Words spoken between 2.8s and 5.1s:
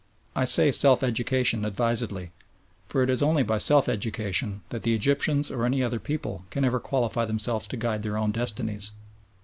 for it is only by self education that the